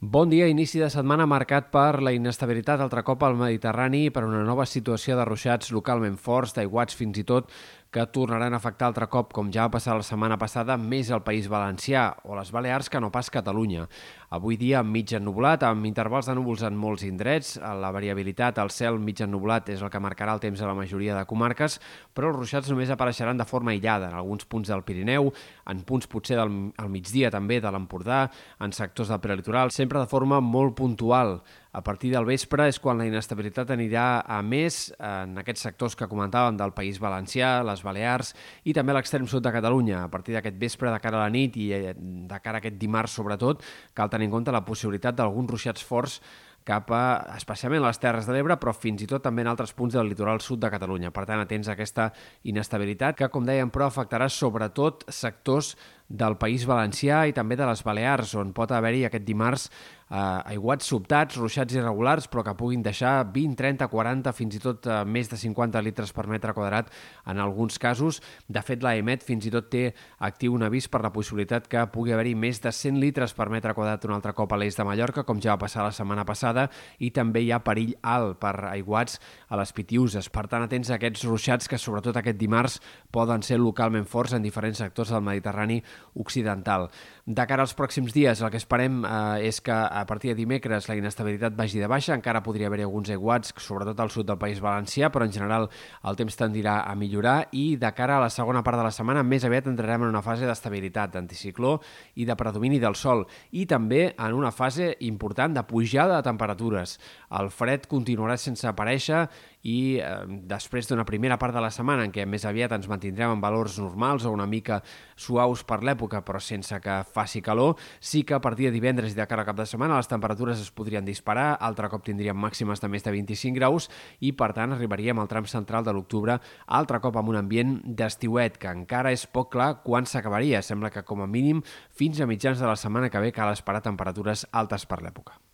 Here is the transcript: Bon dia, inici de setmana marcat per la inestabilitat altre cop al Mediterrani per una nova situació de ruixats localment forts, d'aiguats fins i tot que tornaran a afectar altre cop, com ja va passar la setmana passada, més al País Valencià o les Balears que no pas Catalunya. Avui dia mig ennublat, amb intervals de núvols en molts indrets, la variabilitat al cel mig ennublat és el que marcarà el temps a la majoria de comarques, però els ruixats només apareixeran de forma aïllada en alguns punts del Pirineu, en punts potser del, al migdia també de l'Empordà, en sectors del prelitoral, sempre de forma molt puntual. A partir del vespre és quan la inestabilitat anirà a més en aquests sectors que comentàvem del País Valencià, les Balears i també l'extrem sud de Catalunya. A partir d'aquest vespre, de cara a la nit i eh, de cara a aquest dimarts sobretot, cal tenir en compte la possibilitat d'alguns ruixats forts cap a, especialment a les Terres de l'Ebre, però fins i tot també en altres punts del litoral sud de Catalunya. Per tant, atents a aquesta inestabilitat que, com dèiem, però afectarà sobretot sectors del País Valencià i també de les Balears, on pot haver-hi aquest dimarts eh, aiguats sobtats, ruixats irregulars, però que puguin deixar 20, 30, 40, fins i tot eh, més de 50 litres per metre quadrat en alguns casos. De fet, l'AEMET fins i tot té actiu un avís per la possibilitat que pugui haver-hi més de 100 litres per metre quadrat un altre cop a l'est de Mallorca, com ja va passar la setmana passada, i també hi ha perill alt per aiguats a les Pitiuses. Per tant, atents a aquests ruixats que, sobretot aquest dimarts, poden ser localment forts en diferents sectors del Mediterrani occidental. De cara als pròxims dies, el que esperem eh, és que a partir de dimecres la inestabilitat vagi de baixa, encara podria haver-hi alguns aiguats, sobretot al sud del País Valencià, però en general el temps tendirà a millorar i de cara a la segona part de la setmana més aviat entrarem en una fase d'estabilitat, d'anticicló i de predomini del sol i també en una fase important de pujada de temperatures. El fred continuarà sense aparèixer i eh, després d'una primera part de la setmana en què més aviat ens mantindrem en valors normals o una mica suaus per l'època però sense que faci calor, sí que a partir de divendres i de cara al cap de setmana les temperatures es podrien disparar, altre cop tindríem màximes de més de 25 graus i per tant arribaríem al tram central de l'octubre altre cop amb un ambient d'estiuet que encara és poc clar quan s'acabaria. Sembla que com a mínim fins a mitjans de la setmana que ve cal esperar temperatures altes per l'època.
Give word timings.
Bon 0.00 0.30
dia, 0.30 0.46
inici 0.46 0.78
de 0.78 0.86
setmana 0.94 1.24
marcat 1.26 1.72
per 1.74 1.98
la 2.06 2.12
inestabilitat 2.14 2.78
altre 2.78 3.02
cop 3.02 3.24
al 3.26 3.34
Mediterrani 3.34 4.12
per 4.14 4.22
una 4.22 4.44
nova 4.46 4.62
situació 4.62 5.16
de 5.18 5.24
ruixats 5.26 5.72
localment 5.74 6.14
forts, 6.14 6.52
d'aiguats 6.54 6.94
fins 6.94 7.18
i 7.18 7.24
tot 7.26 7.50
que 7.90 8.04
tornaran 8.12 8.52
a 8.52 8.58
afectar 8.60 8.88
altre 8.90 9.06
cop, 9.08 9.30
com 9.32 9.48
ja 9.52 9.64
va 9.64 9.72
passar 9.78 9.94
la 9.96 10.04
setmana 10.04 10.36
passada, 10.36 10.76
més 10.76 11.08
al 11.10 11.22
País 11.24 11.48
Valencià 11.48 12.10
o 12.28 12.36
les 12.36 12.50
Balears 12.52 12.90
que 12.92 13.00
no 13.00 13.08
pas 13.12 13.30
Catalunya. 13.32 13.86
Avui 14.28 14.58
dia 14.60 14.82
mig 14.84 15.14
ennublat, 15.16 15.62
amb 15.64 15.86
intervals 15.88 16.28
de 16.28 16.34
núvols 16.36 16.66
en 16.68 16.76
molts 16.76 17.06
indrets, 17.08 17.54
la 17.56 17.92
variabilitat 17.94 18.58
al 18.60 18.68
cel 18.68 18.98
mig 19.00 19.22
ennublat 19.24 19.70
és 19.72 19.80
el 19.80 19.88
que 19.88 20.02
marcarà 20.04 20.34
el 20.36 20.42
temps 20.42 20.60
a 20.60 20.68
la 20.68 20.76
majoria 20.76 21.16
de 21.16 21.24
comarques, 21.24 21.78
però 22.12 22.28
els 22.28 22.36
ruixats 22.36 22.68
només 22.68 22.92
apareixeran 22.92 23.40
de 23.40 23.48
forma 23.48 23.72
aïllada 23.72 24.10
en 24.12 24.18
alguns 24.18 24.44
punts 24.44 24.68
del 24.68 24.84
Pirineu, 24.84 25.32
en 25.72 25.80
punts 25.88 26.10
potser 26.12 26.36
del, 26.36 26.52
al 26.76 26.92
migdia 26.92 27.32
també 27.32 27.56
de 27.64 27.72
l'Empordà, 27.72 28.26
en 28.60 28.76
sectors 28.76 29.08
del 29.08 29.22
prelitoral, 29.24 29.72
sempre 29.72 30.04
de 30.04 30.12
forma 30.12 30.42
molt 30.44 30.76
puntual. 30.76 31.38
A 31.72 31.82
partir 31.84 32.10
del 32.14 32.24
vespre 32.24 32.64
és 32.70 32.78
quan 32.80 32.96
la 32.96 33.04
inestabilitat 33.04 33.74
anirà 33.74 34.22
a 34.24 34.38
més 34.40 34.88
en 35.04 35.36
aquests 35.42 35.66
sectors 35.66 35.96
que 35.98 36.08
comentàvem 36.08 36.56
del 36.56 36.72
País 36.72 36.96
Valencià, 37.02 37.58
les 37.66 37.82
Balears 37.84 38.32
i 38.64 38.72
també 38.76 38.96
l'extrem 38.96 39.28
sud 39.28 39.44
de 39.44 39.52
Catalunya. 39.52 40.00
A 40.06 40.08
partir 40.08 40.34
d'aquest 40.36 40.56
vespre, 40.56 40.90
de 40.90 41.00
cara 41.04 41.20
a 41.20 41.26
la 41.26 41.34
nit 41.34 41.58
i 41.60 41.68
eh, 41.76 41.94
de 41.94 42.40
cara 42.40 42.58
a 42.58 42.64
aquest 42.64 42.80
dimarts 42.80 43.18
sobretot, 43.20 43.64
cal 43.92 44.08
tenir 44.08 44.30
en 44.30 44.38
compte 44.38 44.54
la 44.54 44.64
possibilitat 44.64 45.18
d'alguns 45.18 45.52
ruixats 45.52 45.84
forts 45.84 46.22
cap 46.68 46.90
a, 46.92 47.02
especialment 47.36 47.84
a 47.84 47.88
les 47.88 48.00
Terres 48.00 48.26
de 48.28 48.34
l'Ebre, 48.36 48.58
però 48.60 48.74
fins 48.76 49.04
i 49.04 49.08
tot 49.08 49.22
també 49.24 49.44
en 49.44 49.52
altres 49.52 49.72
punts 49.76 49.96
del 49.96 50.10
litoral 50.10 50.42
sud 50.44 50.60
de 50.60 50.72
Catalunya. 50.72 51.12
Per 51.14 51.24
tant, 51.28 51.40
atents 51.40 51.68
a 51.68 51.76
aquesta 51.76 52.10
inestabilitat 52.48 53.16
que, 53.16 53.30
com 53.32 53.46
dèiem, 53.48 53.72
però 53.72 53.88
afectarà 53.88 54.28
sobretot 54.32 55.06
sectors 55.08 55.74
del 56.08 56.38
País 56.40 56.64
Valencià 56.64 57.26
i 57.28 57.36
també 57.36 57.56
de 57.56 57.68
les 57.68 57.84
Balears, 57.84 58.34
on 58.40 58.54
pot 58.56 58.72
haver-hi 58.72 59.04
aquest 59.08 59.26
dimarts 59.28 59.68
eh, 60.10 60.54
aiguats 60.54 60.88
sobtats, 60.88 61.36
ruixats 61.36 61.74
irregulars, 61.76 62.28
però 62.32 62.42
que 62.44 62.54
puguin 62.56 62.82
deixar 62.82 63.26
20, 63.32 63.56
30, 63.58 63.88
40, 63.92 64.32
fins 64.36 64.56
i 64.56 64.62
tot 64.62 64.88
eh, 64.88 65.02
més 65.04 65.28
de 65.28 65.36
50 65.40 65.82
litres 65.84 66.12
per 66.16 66.26
metre 66.30 66.54
quadrat 66.56 66.90
en 67.28 67.40
alguns 67.44 67.78
casos. 67.78 68.22
De 68.48 68.62
fet, 68.64 68.82
l'AEMET 68.84 69.24
fins 69.26 69.46
i 69.46 69.52
tot 69.52 69.68
té 69.72 69.90
actiu 70.24 70.56
un 70.56 70.64
avís 70.66 70.88
per 70.88 71.02
la 71.04 71.12
possibilitat 71.12 71.68
que 71.68 71.84
pugui 71.92 72.14
haver-hi 72.16 72.34
més 72.38 72.62
de 72.64 72.72
100 72.72 73.00
litres 73.02 73.36
per 73.36 73.50
metre 73.52 73.74
quadrat 73.76 74.08
un 74.08 74.16
altre 74.16 74.32
cop 74.32 74.52
a 74.52 74.60
l'est 74.60 74.80
de 74.80 74.88
Mallorca, 74.88 75.26
com 75.28 75.42
ja 75.44 75.54
va 75.56 75.64
passar 75.66 75.84
la 75.84 75.92
setmana 75.92 76.24
passada, 76.28 76.68
i 76.98 77.12
també 77.12 77.44
hi 77.44 77.52
ha 77.52 77.60
perill 77.64 77.94
alt 78.02 78.40
per 78.40 78.54
aiguats 78.72 79.20
a 79.48 79.60
les 79.60 79.74
Pitiuses. 79.76 80.30
Per 80.32 80.46
tant, 80.48 80.64
atents 80.64 80.90
a 80.90 80.96
aquests 80.96 81.26
ruixats 81.28 81.68
que, 81.68 81.78
sobretot 81.78 82.16
aquest 82.16 82.40
dimarts, 82.40 82.80
poden 83.12 83.44
ser 83.44 83.60
localment 83.60 84.08
forts 84.08 84.32
en 84.34 84.42
diferents 84.42 84.80
sectors 84.80 85.12
del 85.12 85.24
Mediterrani 85.24 85.82
occidental. 86.14 86.88
De 87.28 87.44
cara 87.44 87.62
als 87.62 87.74
pròxims 87.76 88.14
dies, 88.14 88.40
el 88.40 88.50
que 88.50 88.56
esperem 88.60 89.02
eh, 89.04 89.48
és 89.48 89.60
que 89.60 89.72
a 89.74 90.04
partir 90.08 90.32
de 90.32 90.38
dimecres 90.38 90.88
la 90.88 90.96
inestabilitat 90.96 91.56
vagi 91.58 91.80
de 91.80 91.88
baixa, 91.90 92.14
encara 92.16 92.42
podria 92.42 92.70
haver-hi 92.70 92.86
alguns 92.86 93.10
aiguats, 93.12 93.52
sobretot 93.60 94.00
al 94.00 94.12
sud 94.14 94.26
del 94.30 94.40
País 94.40 94.62
Valencià, 94.64 95.10
però 95.12 95.26
en 95.28 95.34
general 95.34 95.68
el 96.08 96.16
temps 96.16 96.38
tendirà 96.40 96.80
a 96.88 96.94
millorar 96.96 97.50
i 97.52 97.76
de 97.76 97.90
cara 97.92 98.16
a 98.16 98.22
la 98.24 98.30
segona 98.32 98.62
part 98.64 98.80
de 98.80 98.86
la 98.86 98.94
setmana 98.94 99.22
més 99.22 99.44
aviat 99.44 99.68
entrarem 99.68 100.06
en 100.06 100.14
una 100.14 100.24
fase 100.24 100.48
d'estabilitat, 100.48 101.12
d'anticicló 101.12 101.76
i 102.16 102.24
de 102.24 102.36
predomini 102.38 102.80
del 102.80 102.96
sol 102.96 103.26
i 103.52 103.66
també 103.68 104.14
en 104.16 104.34
una 104.34 104.52
fase 104.54 104.94
important 105.04 105.54
de 105.54 105.66
pujada 105.68 106.16
de 106.16 106.26
temperatures. 106.26 106.96
El 107.38 107.52
fred 107.52 107.86
continuarà 107.90 108.38
sense 108.40 108.66
aparèixer 108.68 109.26
i 109.66 109.98
eh, 109.98 110.24
després 110.48 110.88
d'una 110.88 111.06
primera 111.08 111.38
part 111.38 111.54
de 111.54 111.62
la 111.62 111.72
setmana 111.74 112.06
en 112.06 112.14
què 112.14 112.24
més 112.26 112.44
aviat 112.48 112.72
ens 112.76 112.88
mantindrem 112.90 113.34
en 113.34 113.42
valors 113.42 113.78
normals 113.82 114.24
o 114.24 114.32
una 114.32 114.46
mica 114.46 114.80
suaus 115.18 115.64
per 115.66 115.80
l'època 115.88 116.22
però 116.26 116.38
sense 116.44 116.78
que 116.84 117.00
faci 117.08 117.42
calor, 117.42 117.74
sí 117.98 118.22
que 118.22 118.36
a 118.36 118.42
partir 118.44 118.68
de 118.68 118.76
divendres 118.76 119.16
i 119.16 119.18
de 119.18 119.26
cara 119.26 119.42
al 119.42 119.48
cap 119.48 119.58
de 119.58 119.66
setmana 119.66 119.96
les 119.96 120.10
temperatures 120.10 120.60
es 120.60 120.70
podrien 120.70 121.08
disparar, 121.08 121.54
altre 121.56 121.88
cop 121.88 122.04
tindríem 122.06 122.38
màximes 122.38 122.84
de 122.84 122.92
més 122.92 123.06
de 123.06 123.16
25 123.16 123.56
graus 123.56 123.88
i 124.20 124.34
per 124.36 124.52
tant 124.54 124.76
arribaríem 124.76 125.18
al 125.18 125.30
tram 125.32 125.48
central 125.48 125.86
de 125.88 125.96
l'octubre 125.96 126.38
altre 126.78 127.00
cop 127.00 127.16
amb 127.16 127.32
un 127.32 127.40
ambient 127.40 127.78
d'estiuet 127.98 128.60
que 128.60 128.70
encara 128.70 129.12
és 129.16 129.26
poc 129.26 129.52
clar 129.54 129.70
quan 129.84 130.06
s'acabaria. 130.06 130.62
Sembla 130.62 130.92
que 130.92 131.04
com 131.08 131.24
a 131.24 131.30
mínim 131.30 131.62
fins 131.90 132.20
a 132.20 132.28
mitjans 132.28 132.60
de 132.60 132.68
la 132.68 132.76
setmana 132.76 133.10
que 133.10 133.22
ve 133.22 133.32
cal 133.32 133.52
esperar 133.54 133.84
temperatures 133.84 134.46
altes 134.52 134.86
per 134.86 135.02
l'època. 135.02 135.48